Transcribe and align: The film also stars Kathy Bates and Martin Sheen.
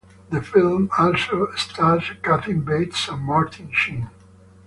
The 0.31 0.41
film 0.41 0.89
also 0.97 1.51
stars 1.51 2.13
Kathy 2.23 2.53
Bates 2.53 3.07
and 3.07 3.21
Martin 3.21 3.69
Sheen. 3.71 4.09